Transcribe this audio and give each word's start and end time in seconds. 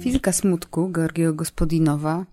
Fizyka 0.00 0.32
smutku 0.32 0.90
Georgiego 0.92 1.34
Gospodinowa 1.34 2.26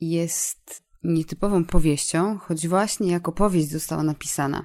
jest 0.00 0.82
nietypową 1.04 1.64
powieścią, 1.64 2.38
choć 2.38 2.68
właśnie 2.68 3.12
jako 3.12 3.32
powieść 3.32 3.68
została 3.68 4.02
napisana. 4.02 4.64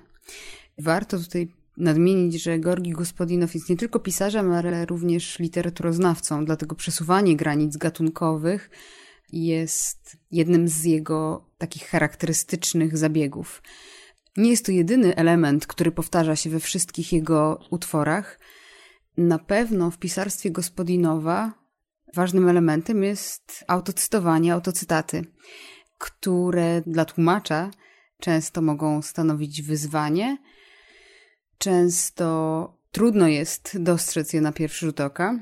Warto 0.77 1.19
tutaj 1.19 1.47
nadmienić, 1.77 2.43
że 2.43 2.59
Georgi 2.59 2.91
Gospodinow 2.91 3.53
jest 3.53 3.69
nie 3.69 3.77
tylko 3.77 3.99
pisarzem, 3.99 4.51
ale 4.51 4.85
również 4.85 5.39
literaturoznawcą, 5.39 6.45
dlatego 6.45 6.75
przesuwanie 6.75 7.35
granic 7.35 7.77
gatunkowych 7.77 8.69
jest 9.31 10.17
jednym 10.31 10.67
z 10.67 10.83
jego 10.83 11.45
takich 11.57 11.87
charakterystycznych 11.87 12.97
zabiegów. 12.97 13.61
Nie 14.37 14.49
jest 14.49 14.65
to 14.65 14.71
jedyny 14.71 15.15
element, 15.15 15.67
który 15.67 15.91
powtarza 15.91 16.35
się 16.35 16.49
we 16.49 16.59
wszystkich 16.59 17.13
jego 17.13 17.59
utworach. 17.69 18.39
Na 19.17 19.39
pewno 19.39 19.91
w 19.91 19.97
pisarstwie 19.97 20.51
Gospodinowa 20.51 21.62
ważnym 22.13 22.49
elementem 22.49 23.03
jest 23.03 23.63
autocytowanie, 23.67 24.53
autocytaty, 24.53 25.25
które 25.97 26.81
dla 26.87 27.05
tłumacza 27.05 27.71
często 28.19 28.61
mogą 28.61 29.01
stanowić 29.01 29.61
wyzwanie. 29.61 30.37
Często 31.57 32.77
trudno 32.91 33.27
jest 33.27 33.77
dostrzec 33.79 34.33
je 34.33 34.41
na 34.41 34.51
pierwszy 34.51 34.85
rzut 34.85 35.01
oka, 35.01 35.39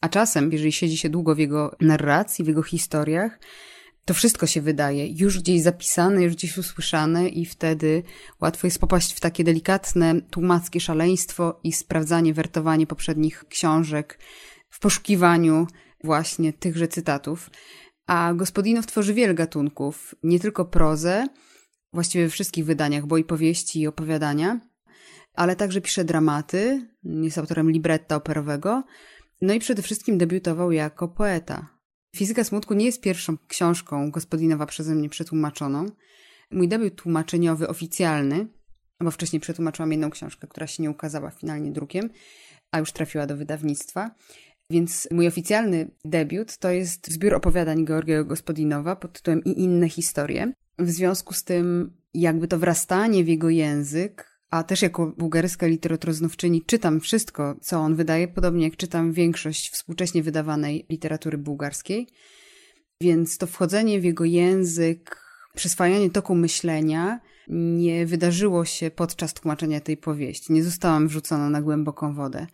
a 0.00 0.08
czasem, 0.08 0.52
jeżeli 0.52 0.72
siedzi 0.72 0.98
się 0.98 1.08
długo 1.08 1.34
w 1.34 1.38
jego 1.38 1.76
narracji, 1.80 2.44
w 2.44 2.48
jego 2.48 2.62
historiach, 2.62 3.38
to 4.04 4.14
wszystko 4.14 4.46
się 4.46 4.60
wydaje 4.60 5.06
już 5.06 5.38
gdzieś 5.38 5.62
zapisane, 5.62 6.22
już 6.22 6.34
gdzieś 6.34 6.58
usłyszane, 6.58 7.28
i 7.28 7.46
wtedy 7.46 8.02
łatwo 8.40 8.66
jest 8.66 8.78
popaść 8.78 9.12
w 9.12 9.20
takie 9.20 9.44
delikatne 9.44 10.20
tłumackie 10.30 10.80
szaleństwo 10.80 11.60
i 11.64 11.72
sprawdzanie, 11.72 12.34
wertowanie 12.34 12.86
poprzednich 12.86 13.44
książek 13.48 14.18
w 14.70 14.80
poszukiwaniu 14.80 15.66
właśnie 16.04 16.52
tychże 16.52 16.88
cytatów. 16.88 17.50
A 18.06 18.34
Gospodinow 18.34 18.86
tworzy 18.86 19.14
wiele 19.14 19.34
gatunków, 19.34 20.14
nie 20.22 20.40
tylko 20.40 20.64
prozę, 20.64 21.26
właściwie 21.92 22.24
we 22.24 22.30
wszystkich 22.30 22.64
wydaniach, 22.64 23.06
bo 23.06 23.18
i 23.18 23.24
powieści, 23.24 23.80
i 23.80 23.86
opowiadania, 23.86 24.60
ale 25.34 25.56
także 25.56 25.80
pisze 25.80 26.04
dramaty, 26.04 26.88
jest 27.04 27.38
autorem 27.38 27.70
libretta 27.70 28.16
operowego, 28.16 28.84
no 29.40 29.54
i 29.54 29.58
przede 29.58 29.82
wszystkim 29.82 30.18
debiutował 30.18 30.72
jako 30.72 31.08
poeta. 31.08 31.80
Fizyka 32.16 32.44
smutku 32.44 32.74
nie 32.74 32.86
jest 32.86 33.00
pierwszą 33.00 33.36
książką 33.48 34.10
Gospodinowa 34.10 34.66
przeze 34.66 34.94
mnie 34.94 35.08
przetłumaczoną. 35.08 35.86
Mój 36.50 36.68
debiut 36.68 36.96
tłumaczeniowy 36.96 37.68
oficjalny, 37.68 38.46
bo 39.00 39.10
wcześniej 39.10 39.40
przetłumaczyłam 39.40 39.92
jedną 39.92 40.10
książkę, 40.10 40.46
która 40.46 40.66
się 40.66 40.82
nie 40.82 40.90
ukazała 40.90 41.30
finalnie 41.30 41.72
drukiem, 41.72 42.10
a 42.70 42.78
już 42.78 42.92
trafiła 42.92 43.26
do 43.26 43.36
wydawnictwa. 43.36 44.14
Więc 44.70 45.08
mój 45.10 45.26
oficjalny 45.26 45.90
debiut 46.04 46.58
to 46.58 46.70
jest 46.70 47.12
zbiór 47.12 47.34
opowiadań 47.34 47.86
Georgiego 47.86 48.24
Gospodinowa 48.24 48.96
pod 48.96 49.12
tytułem 49.12 49.44
I 49.44 49.60
inne 49.60 49.88
historie. 49.88 50.52
W 50.78 50.90
związku 50.90 51.34
z 51.34 51.44
tym, 51.44 51.92
jakby 52.14 52.48
to 52.48 52.58
wrastanie 52.58 53.24
w 53.24 53.28
jego 53.28 53.50
język, 53.50 54.30
a 54.50 54.62
też 54.62 54.82
jako 54.82 55.06
bułgarska 55.06 55.66
literaturoznawczyni 55.66 56.62
czytam 56.66 57.00
wszystko, 57.00 57.56
co 57.60 57.78
on 57.78 57.96
wydaje, 57.96 58.28
podobnie 58.28 58.64
jak 58.64 58.76
czytam 58.76 59.12
większość 59.12 59.70
współcześnie 59.70 60.22
wydawanej 60.22 60.86
literatury 60.88 61.38
bułgarskiej. 61.38 62.08
Więc 63.00 63.38
to 63.38 63.46
wchodzenie 63.46 64.00
w 64.00 64.04
jego 64.04 64.24
język, 64.24 65.22
przyswajanie 65.54 66.10
toku 66.10 66.34
myślenia 66.34 67.20
nie 67.48 68.06
wydarzyło 68.06 68.64
się 68.64 68.90
podczas 68.90 69.34
tłumaczenia 69.34 69.80
tej 69.80 69.96
powieści. 69.96 70.52
Nie 70.52 70.64
zostałam 70.64 71.08
wrzucona 71.08 71.50
na 71.50 71.62
głęboką 71.62 72.14
wodę. 72.14 72.46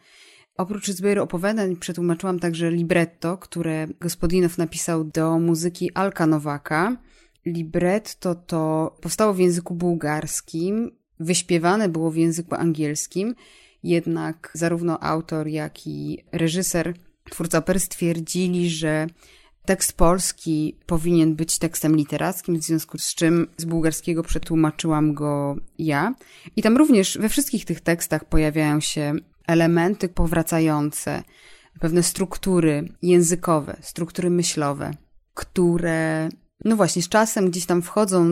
Oprócz 0.57 0.91
zbioru 0.91 1.23
opowiadań 1.23 1.77
przetłumaczyłam 1.77 2.39
także 2.39 2.71
libretto, 2.71 3.39
które 3.39 3.87
Gospodinow 4.01 4.59
napisał 4.59 5.05
do 5.05 5.39
muzyki 5.39 5.93
Alka 5.95 6.27
Nowaka. 6.27 6.97
Libretto 7.47 8.35
to 8.35 8.95
powstało 9.01 9.35
w 9.35 9.39
języku 9.39 9.75
bułgarskim, 9.75 10.91
wyśpiewane 11.21 11.89
było 11.89 12.11
w 12.11 12.17
języku 12.17 12.55
angielskim, 12.55 13.35
jednak 13.83 14.51
zarówno 14.55 15.03
autor, 15.03 15.47
jak 15.47 15.87
i 15.87 16.25
reżyser, 16.33 16.95
twórca 17.31 17.59
opery 17.59 17.81
stwierdzili, 17.81 18.71
że 18.71 19.07
tekst 19.65 19.93
polski 19.93 20.77
powinien 20.87 21.35
być 21.35 21.59
tekstem 21.59 21.97
literackim, 21.97 22.59
w 22.59 22.63
związku 22.63 22.99
z 22.99 23.15
czym 23.15 23.47
z 23.57 23.65
bułgarskiego 23.65 24.23
przetłumaczyłam 24.23 25.15
go 25.15 25.57
ja. 25.79 26.15
I 26.57 26.63
tam 26.63 26.77
również 26.77 27.19
we 27.19 27.29
wszystkich 27.29 27.65
tych 27.65 27.81
tekstach 27.81 28.25
pojawiają 28.25 28.81
się 28.81 29.15
elementy 29.47 30.09
powracające, 30.09 31.23
pewne 31.81 32.03
struktury 32.03 32.89
językowe, 33.03 33.77
struktury 33.81 34.31
myślowe, 34.31 34.91
które 35.35 36.29
no 36.65 36.77
właśnie 36.77 37.03
z 37.03 37.09
czasem 37.09 37.51
gdzieś 37.51 37.67
tam 37.67 37.83
wchodzą 37.83 38.27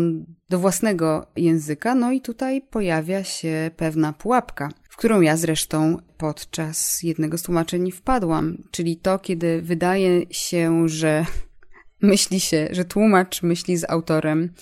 do 0.51 0.59
własnego 0.59 1.27
języka, 1.37 1.95
no 1.95 2.13
i 2.13 2.21
tutaj 2.21 2.63
pojawia 2.63 3.25
się 3.25 3.71
pewna 3.77 4.13
pułapka, 4.13 4.69
w 4.91 4.97
którą 4.97 5.21
ja 5.21 5.37
zresztą 5.37 5.99
podczas 6.19 7.03
jednego 7.03 7.39
z 7.39 7.43
tłumaczeń 7.43 7.93
wpadłam, 7.93 8.57
czyli 8.71 8.97
to, 8.97 9.19
kiedy 9.19 9.63
wydaje 9.63 10.23
się, 10.31 10.89
że 10.89 11.27
myśli 12.03 12.41
się, 12.41 12.69
że 12.71 12.85
tłumacz 12.85 13.43
myśli 13.43 13.77
z 13.77 13.91
autorem 13.91 14.53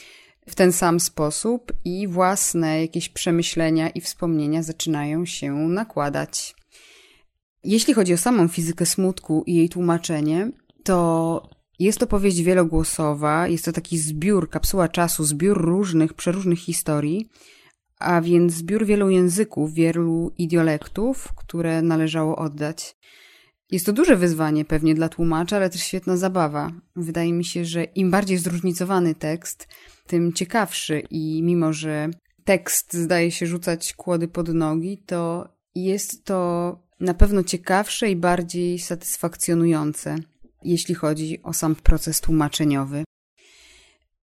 w 0.46 0.54
ten 0.54 0.72
sam 0.72 1.00
sposób 1.00 1.72
i 1.84 2.08
własne 2.08 2.80
jakieś 2.80 3.08
przemyślenia 3.08 3.90
i 3.90 4.00
wspomnienia 4.00 4.62
zaczynają 4.62 5.26
się 5.26 5.52
nakładać. 5.54 6.54
Jeśli 7.64 7.94
chodzi 7.94 8.14
o 8.14 8.18
samą 8.18 8.48
fizykę 8.48 8.86
smutku 8.86 9.44
i 9.46 9.54
jej 9.54 9.68
tłumaczenie, 9.68 10.50
to 10.84 11.50
jest 11.78 11.98
to 11.98 12.06
powieść 12.06 12.42
wielogłosowa, 12.42 13.48
jest 13.48 13.64
to 13.64 13.72
taki 13.72 13.98
zbiór, 13.98 14.50
kapsuła 14.50 14.88
czasu, 14.88 15.24
zbiór 15.24 15.60
różnych, 15.60 16.14
przeróżnych 16.14 16.58
historii, 16.58 17.30
a 17.98 18.20
więc 18.20 18.52
zbiór 18.52 18.86
wielu 18.86 19.10
języków, 19.10 19.74
wielu 19.74 20.32
idiolektów, 20.38 21.28
które 21.36 21.82
należało 21.82 22.36
oddać. 22.36 22.96
Jest 23.72 23.86
to 23.86 23.92
duże 23.92 24.16
wyzwanie 24.16 24.64
pewnie 24.64 24.94
dla 24.94 25.08
tłumacza, 25.08 25.56
ale 25.56 25.70
też 25.70 25.82
świetna 25.82 26.16
zabawa. 26.16 26.72
Wydaje 26.96 27.32
mi 27.32 27.44
się, 27.44 27.64
że 27.64 27.84
im 27.84 28.10
bardziej 28.10 28.38
zróżnicowany 28.38 29.14
tekst, 29.14 29.68
tym 30.06 30.32
ciekawszy 30.32 31.02
i 31.10 31.42
mimo, 31.42 31.72
że 31.72 32.08
tekst 32.44 32.94
zdaje 32.94 33.30
się 33.30 33.46
rzucać 33.46 33.94
kłody 33.94 34.28
pod 34.28 34.48
nogi, 34.48 34.98
to 35.06 35.48
jest 35.74 36.24
to 36.24 36.78
na 37.00 37.14
pewno 37.14 37.42
ciekawsze 37.42 38.10
i 38.10 38.16
bardziej 38.16 38.78
satysfakcjonujące, 38.78 40.16
jeśli 40.62 40.94
chodzi 40.94 41.42
o 41.42 41.52
sam 41.52 41.74
proces 41.74 42.20
tłumaczeniowy. 42.20 43.04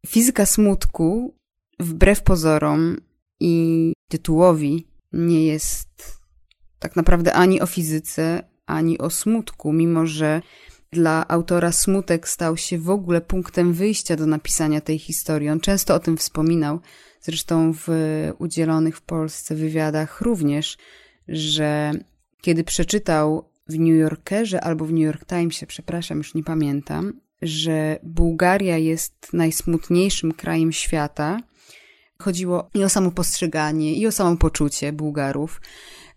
Fizyka 0.07 0.47
smutku, 0.47 1.35
wbrew 1.81 2.23
pozorom 2.23 2.97
i 3.41 3.93
tytułowi, 4.11 4.89
nie 5.13 5.47
jest 5.47 6.19
tak 6.79 6.97
naprawdę 6.97 7.33
ani 7.33 7.61
o 7.61 7.67
fizyce, 7.67 8.48
ani 8.69 8.99
o 8.99 9.11
smutku, 9.11 9.73
mimo 9.73 10.07
że 10.07 10.43
dla 10.93 11.29
autora 11.29 11.73
smutek 11.73 12.29
stał 12.29 12.57
się 12.57 12.79
w 12.79 12.91
ogóle 12.91 13.21
punktem 13.21 13.73
wyjścia 13.73 14.17
do 14.17 14.27
napisania 14.27 14.81
tej 14.81 14.99
historii. 14.99 15.49
On 15.49 15.61
często 15.61 15.95
o 15.95 15.99
tym 15.99 16.17
wspominał, 16.17 16.81
zresztą 17.21 17.73
w 17.73 17.89
udzielonych 18.39 18.97
w 18.97 19.03
Polsce 19.03 19.55
wywiadach 19.55 20.21
również, 20.21 20.77
że 21.29 21.93
kiedy 22.41 22.65
przeczytał 22.65 23.49
w 23.69 23.79
New 23.79 23.99
Yorkerze 24.01 24.61
albo 24.61 24.85
w 24.85 24.93
New 24.93 25.03
York 25.03 25.27
Timesie, 25.27 25.67
przepraszam, 25.67 26.19
już 26.19 26.35
nie 26.35 26.45
pamiętam, 26.45 27.13
że 27.43 27.99
Bułgaria 28.03 28.79
jest 28.79 29.33
najsmutniejszym 29.33 30.33
krajem 30.33 30.73
świata. 30.73 31.41
Chodziło 32.19 32.71
i 32.75 32.85
o 32.85 32.89
samopostrzeganie, 32.89 33.95
i 33.95 34.07
o 34.07 34.13
samopoczucie 34.13 34.93
Bułgarów. 34.93 35.61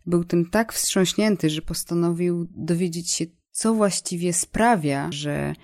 Był 0.06 0.24
tym 0.24 0.50
tak 0.50 0.74
wstrząśnięty, 0.74 1.50
że 1.50 1.62
postanowił 1.62 2.48
dowiedzieć 2.52 3.12
się, 3.12 3.26
co 3.52 3.74
właściwie 3.74 4.34
sprawia, 4.34 5.10
że 5.12 5.56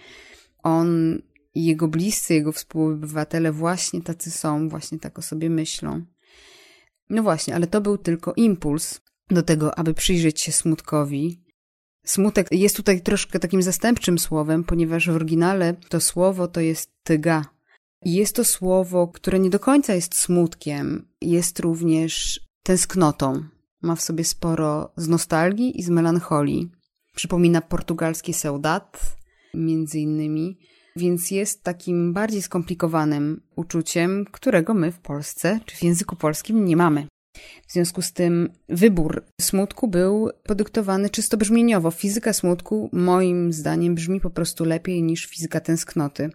on 0.64 1.22
i 1.58 1.66
jego 1.66 1.88
bliscy, 1.88 2.34
jego 2.34 2.52
współobywatele 2.52 3.52
właśnie 3.52 4.02
tacy 4.02 4.32
są, 4.32 4.70
właśnie 4.70 5.00
tak 5.00 5.20
o 5.20 5.22
sobie 5.22 5.50
myślą. 5.50 6.06
No 7.10 7.24
właśnie, 7.24 7.56
ale 7.56 7.68
to 7.68 7.82
był 7.82 7.98
tylko 7.98 8.34
impuls 8.34 9.02
do 9.30 9.44
tego, 9.44 9.80
aby 9.80 9.94
przyjrzeć 9.94 10.42
się 10.42 10.52
smutkowi. 10.52 11.44
Smutek 12.06 12.48
jest 12.52 12.76
tutaj 12.76 13.02
troszkę 13.02 13.40
takim 13.40 13.62
zastępczym 13.62 14.20
słowem, 14.20 14.64
ponieważ 14.64 15.08
w 15.08 15.16
oryginale 15.16 15.74
to 15.74 16.00
słowo 16.00 16.48
to 16.48 16.62
jest 16.62 16.92
tyga. 17.04 17.46
Jest 18.06 18.36
to 18.36 18.46
słowo, 18.46 19.08
które 19.08 19.40
nie 19.40 19.50
do 19.50 19.60
końca 19.60 19.94
jest 19.94 20.16
smutkiem, 20.16 21.08
jest 21.22 21.60
również 21.60 22.40
tęsknotą. 22.64 23.44
Ma 23.82 23.96
w 23.96 24.02
sobie 24.02 24.24
sporo 24.24 24.92
z 24.98 25.08
nostalgii 25.08 25.80
i 25.80 25.84
z 25.84 25.90
melancholii. 25.90 26.70
Przypomina 27.16 27.62
portugalski 27.62 28.34
seudat, 28.34 29.16
między 29.54 30.00
innymi, 30.00 30.58
więc 30.96 31.32
jest 31.32 31.64
takim 31.64 32.14
bardziej 32.14 32.42
skomplikowanym 32.42 33.42
uczuciem, 33.56 34.26
którego 34.32 34.74
my 34.74 34.92
w 34.92 35.00
Polsce 35.00 35.60
czy 35.66 35.76
w 35.76 35.84
języku 35.84 36.16
polskim 36.16 36.66
nie 36.66 36.78
mamy. 36.78 37.08
W 37.68 37.74
związku 37.74 38.02
z 38.02 38.14
tym 38.14 38.50
wybór 38.70 39.26
smutku 39.42 39.88
był 39.88 40.30
podyktowany 40.44 41.10
czysto 41.10 41.38
brzmieniowo. 41.38 41.92
Fizyka 41.92 42.34
smutku, 42.34 42.90
moim 42.94 43.54
zdaniem, 43.54 43.96
brzmi 43.96 44.22
po 44.22 44.30
prostu 44.30 44.66
lepiej 44.66 45.04
niż 45.04 45.26
fizyka 45.26 45.60
tęsknoty. 45.60 46.30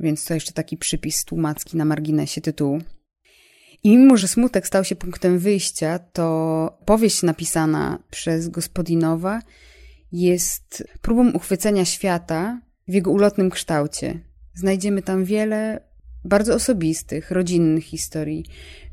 Więc 0.00 0.24
to 0.24 0.34
jeszcze 0.34 0.52
taki 0.52 0.76
przypis 0.76 1.24
tłumacki 1.24 1.76
na 1.76 1.84
marginesie 1.84 2.40
tytułu. 2.40 2.80
I 3.84 3.96
mimo, 3.96 4.16
że 4.16 4.28
smutek 4.28 4.66
stał 4.66 4.84
się 4.84 4.96
punktem 4.96 5.38
wyjścia, 5.38 5.98
to 5.98 6.78
powieść 6.84 7.22
napisana 7.22 7.98
przez 8.10 8.48
Gospodinowa 8.48 9.40
jest 10.12 10.84
próbą 11.02 11.30
uchwycenia 11.30 11.84
świata 11.84 12.60
w 12.88 12.94
jego 12.94 13.10
ulotnym 13.10 13.50
kształcie. 13.50 14.20
Znajdziemy 14.54 15.02
tam 15.02 15.24
wiele 15.24 15.80
bardzo 16.24 16.54
osobistych, 16.54 17.30
rodzinnych 17.30 17.84
historii, 17.84 18.44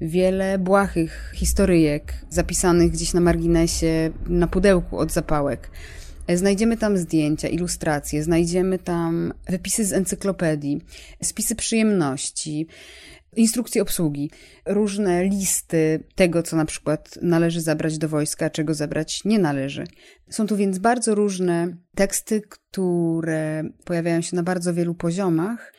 wiele 0.01 0.59
błahych 0.59 1.31
historyjek 1.35 2.13
zapisanych 2.29 2.91
gdzieś 2.91 3.13
na 3.13 3.21
marginesie, 3.21 4.11
na 4.27 4.47
pudełku 4.47 4.97
od 4.97 5.11
zapałek. 5.11 5.71
Znajdziemy 6.35 6.77
tam 6.77 6.97
zdjęcia, 6.97 7.47
ilustracje, 7.47 8.23
znajdziemy 8.23 8.79
tam 8.79 9.33
wypisy 9.49 9.85
z 9.85 9.93
encyklopedii, 9.93 10.81
spisy 11.23 11.55
przyjemności, 11.55 12.67
instrukcje 13.35 13.81
obsługi, 13.81 14.31
różne 14.65 15.23
listy 15.23 16.03
tego, 16.15 16.43
co 16.43 16.55
na 16.55 16.65
przykład 16.65 17.19
należy 17.21 17.61
zabrać 17.61 17.97
do 17.97 18.09
wojska, 18.09 18.49
czego 18.49 18.73
zabrać 18.73 19.25
nie 19.25 19.39
należy. 19.39 19.83
Są 20.29 20.47
tu 20.47 20.57
więc 20.57 20.77
bardzo 20.77 21.15
różne 21.15 21.77
teksty, 21.95 22.41
które 22.41 23.63
pojawiają 23.85 24.21
się 24.21 24.35
na 24.35 24.43
bardzo 24.43 24.73
wielu 24.73 24.95
poziomach 24.95 25.73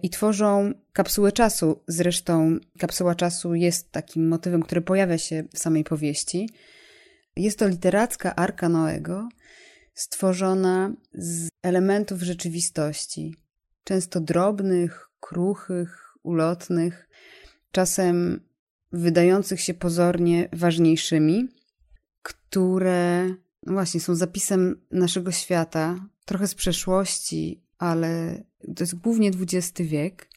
i 0.00 0.10
tworzą 0.10 0.72
kapsułę 0.92 1.32
czasu. 1.32 1.82
Zresztą 1.88 2.58
kapsuła 2.78 3.14
czasu 3.14 3.54
jest 3.54 3.92
takim 3.92 4.28
motywem, 4.28 4.62
który 4.62 4.80
pojawia 4.80 5.18
się 5.18 5.44
w 5.54 5.58
samej 5.58 5.84
powieści. 5.84 6.48
Jest 7.36 7.58
to 7.58 7.68
literacka 7.68 8.36
arka 8.36 8.68
Noego, 8.68 9.28
stworzona 9.94 10.92
z 11.12 11.48
elementów 11.62 12.22
rzeczywistości, 12.22 13.34
często 13.84 14.20
drobnych, 14.20 15.08
kruchych, 15.20 16.07
ulotnych, 16.28 17.08
czasem 17.72 18.40
wydających 18.92 19.60
się 19.60 19.74
pozornie 19.74 20.48
ważniejszymi, 20.52 21.48
które 22.22 23.28
no 23.66 23.72
właśnie 23.72 24.00
są 24.00 24.14
zapisem 24.14 24.80
naszego 24.90 25.32
świata, 25.32 26.08
trochę 26.24 26.48
z 26.48 26.54
przeszłości, 26.54 27.62
ale 27.78 28.42
to 28.76 28.82
jest 28.82 28.94
głównie 28.94 29.30
XX 29.30 29.80
wiek. 29.80 30.28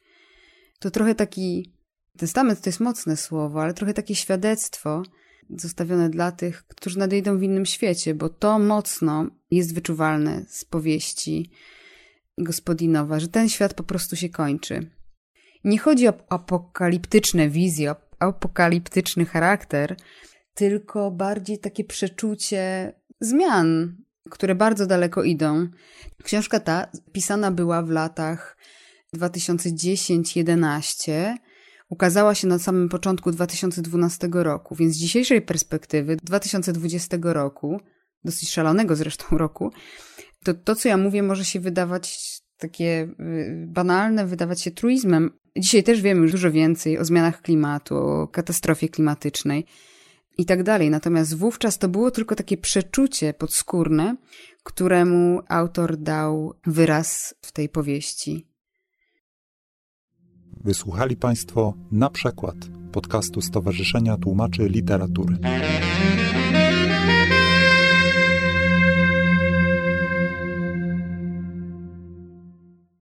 To 0.79 0.91
trochę 0.91 1.15
taki 1.15 1.71
testament 2.17 2.61
to 2.61 2.69
jest 2.69 2.79
mocne 2.79 3.17
słowo, 3.17 3.61
ale 3.61 3.73
trochę 3.73 3.93
takie 3.93 4.15
świadectwo 4.15 5.03
zostawione 5.49 6.09
dla 6.09 6.31
tych, 6.31 6.63
którzy 6.67 6.99
nadejdą 6.99 7.37
w 7.37 7.43
innym 7.43 7.65
świecie, 7.65 8.15
bo 8.15 8.29
to 8.29 8.59
mocno 8.59 9.27
jest 9.51 9.73
wyczuwalne 9.73 10.45
z 10.47 10.65
powieści 10.65 11.49
gospodinowa, 12.37 13.19
że 13.19 13.27
ten 13.27 13.49
świat 13.49 13.73
po 13.73 13.83
prostu 13.83 14.15
się 14.15 14.29
kończy. 14.29 14.89
Nie 15.63 15.79
chodzi 15.79 16.07
o 16.07 16.13
apokaliptyczne 16.29 17.49
wizje, 17.49 17.91
o 17.91 17.95
apokaliptyczny 18.19 19.25
charakter, 19.25 19.95
tylko 20.53 21.11
bardziej 21.11 21.59
takie 21.59 21.83
przeczucie 21.83 22.93
zmian, 23.19 23.95
które 24.29 24.55
bardzo 24.55 24.87
daleko 24.87 25.23
idą. 25.23 25.67
Książka 26.23 26.59
ta 26.59 26.87
pisana 27.11 27.51
była 27.51 27.81
w 27.81 27.89
latach 27.89 28.57
2010-11, 29.15 31.35
ukazała 31.89 32.35
się 32.35 32.47
na 32.47 32.59
samym 32.59 32.89
początku 32.89 33.31
2012 33.31 34.29
roku, 34.31 34.75
więc 34.75 34.95
z 34.95 34.97
dzisiejszej 34.97 35.41
perspektywy 35.41 36.15
2020 36.15 37.17
roku, 37.21 37.79
dosyć 38.23 38.49
szalonego 38.49 38.95
zresztą 38.95 39.37
roku, 39.45 39.71
to 40.43 40.53
to, 40.53 40.75
co 40.75 40.89
ja 40.89 40.97
mówię, 40.97 41.23
może 41.23 41.45
się 41.45 41.59
wydawać 41.59 42.41
takie 42.57 43.07
y, 43.19 43.65
banalne, 43.67 44.25
wydawać 44.25 44.61
się 44.61 44.71
truizmem. 44.71 45.31
Dzisiaj 45.57 45.83
też 45.83 46.01
wiemy 46.01 46.21
już 46.21 46.31
dużo 46.31 46.51
więcej 46.51 46.97
o 46.97 47.05
zmianach 47.05 47.41
klimatu, 47.41 47.95
o 47.95 48.27
katastrofie 48.27 48.89
klimatycznej 48.89 49.65
i 50.37 50.45
tak 50.45 50.63
dalej. 50.63 50.89
Natomiast 50.89 51.37
wówczas 51.37 51.77
to 51.77 51.89
było 51.89 52.11
tylko 52.11 52.35
takie 52.35 52.57
przeczucie 52.57 53.33
podskórne, 53.33 54.15
któremu 54.63 55.41
autor 55.47 55.97
dał 55.97 56.53
wyraz 56.65 57.35
w 57.41 57.51
tej 57.51 57.69
powieści. 57.69 58.47
Wysłuchali 60.63 61.15
Państwo 61.15 61.73
na 61.91 62.09
przykład 62.09 62.55
podcastu 62.91 63.41
Stowarzyszenia 63.41 64.17
Tłumaczy 64.17 64.69
Literatury. 64.69 65.37